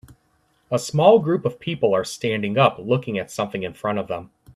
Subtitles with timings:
[0.71, 4.31] A small group of people are standing up looking at something in front of them.